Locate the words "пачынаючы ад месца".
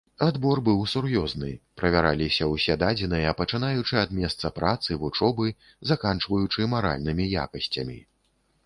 3.43-4.53